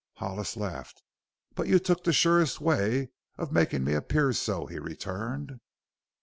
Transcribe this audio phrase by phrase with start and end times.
[0.15, 1.03] Hollis laughed.
[1.53, 5.59] "But you took the surest way of making me appear so," he returned.